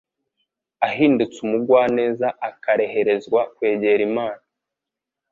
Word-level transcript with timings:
ahindutse 0.87 1.37
umugwaneza 1.45 2.27
akareherezwa 2.49 3.39
kwegera 3.55 4.01
Imana, 4.09 4.41